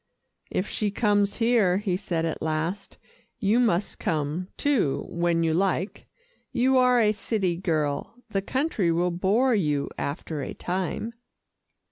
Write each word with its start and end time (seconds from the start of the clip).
"If 0.49 0.67
she 0.67 0.89
comes 0.89 1.35
here," 1.35 1.77
he 1.77 1.95
said 1.95 2.25
at 2.25 2.41
last, 2.41 2.97
"you 3.37 3.59
must 3.59 3.99
come, 3.99 4.47
too, 4.57 5.05
when 5.09 5.43
you 5.43 5.53
like. 5.53 6.07
You 6.51 6.79
are 6.79 6.99
a 6.99 7.11
city 7.11 7.55
girl, 7.55 8.15
the 8.29 8.41
country 8.41 8.91
will 8.91 9.11
bore 9.11 9.53
you 9.53 9.91
after 9.99 10.41
a 10.41 10.55
time." 10.55 11.13